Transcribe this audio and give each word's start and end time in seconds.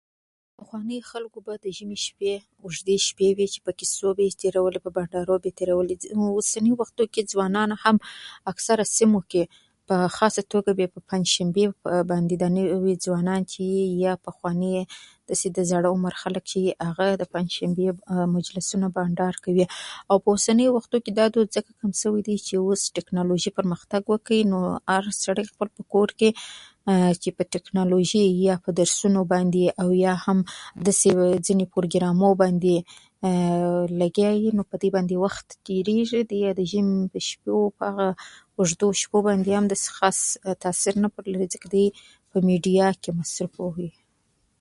پخواني 0.57 0.97
خلکو 1.11 1.39
به 1.45 1.53
د 1.63 1.65
ژمي 1.77 1.97
شپې، 2.05 2.33
اوږدې 2.63 2.97
شپې 3.07 3.29
وې، 3.35 3.45
چې 3.53 3.59
په 3.65 3.71
کیسو 3.79 4.07
به 4.15 4.21
یې 4.25 4.39
تیرولې، 4.41 4.79
په 4.85 4.89
بنډارو 4.95 5.35
به 5.41 5.47
یې 5.49 5.57
تیرولې. 5.59 5.95
ځینې 6.01 6.25
اوسني 6.37 6.71
وختونو 6.79 7.07
کې 7.13 7.21
ځوانان 7.31 7.69
هم، 7.83 7.97
اکثره 8.51 8.85
سیمو 8.97 9.19
کې، 9.31 9.43
په 9.87 9.95
خاصه 10.17 10.41
توګه 10.53 10.71
په 10.93 10.99
پنجشنبې 11.09 11.65
باندې، 12.09 12.35
نوي 12.57 12.95
ځوانان 13.05 13.41
چې 13.51 13.59
دي، 13.69 13.81
يا 14.03 14.13
پخواني 14.27 14.73
زاړه 15.71 15.87
عمر 15.95 16.13
خلک 16.21 16.43
چې 16.51 16.57
دي، 16.63 16.71
هغه 16.89 17.05
د 17.21 17.23
پنجشنبې 17.33 17.87
مجلسونه، 18.35 18.87
بنډار 18.95 19.35
کوي. 19.45 19.65
او 20.09 20.15
په 20.23 20.27
اوسنیو 20.33 20.73
وختونو 20.77 21.01
کې 21.05 21.11
دا 21.19 21.25
دود 21.33 21.47
ځکه 21.57 21.69
کم 21.79 21.91
شوی 22.01 22.21
دی 22.27 22.35
چې 22.47 22.53
اوس 22.63 22.81
تکنالوژي 22.97 23.51
پرمختګ 23.57 24.01
کړی، 24.21 24.39
نو 24.51 24.57
هر 24.93 25.03
سړی 25.23 25.43
په 25.49 25.51
خپل 25.55 25.67
کور 25.93 26.09
کې، 26.19 26.29
چې 27.21 27.29
په 27.37 27.43
تکنالوژي، 27.55 28.23
یا 28.47 28.55
درسونو 28.79 29.21
باندې، 29.33 29.63
او 29.81 29.87
یا 30.05 30.13
هم 30.25 30.37
داسې 30.87 31.07
ځینو 31.45 31.65
پروګرامونو 31.73 32.39
باندې 32.41 32.75
لګیا 34.01 34.29
وي، 34.35 34.49
او 34.59 34.65
په 34.71 34.77
دې 34.81 34.89
باندې 34.95 35.15
وخت 35.25 35.47
تیریږي. 35.67 36.19
دوی 36.29 36.43
د 36.59 36.61
ژمي 36.71 36.97
په 37.77 37.83
هغه 37.89 38.07
اوږدو 38.57 38.87
شپو 39.01 39.19
باندې، 39.27 39.49
یا 39.53 39.59
داسې 39.71 39.87
خاص 39.97 40.19
تاثیر 40.63 40.93
نه 41.03 41.07
پرېوزي، 41.15 41.47
ځکه 41.53 41.67
په 42.31 42.37
میډیا 42.47 42.87
کې 43.01 43.09
مصروفه 43.19 43.63
وي. 43.77 43.91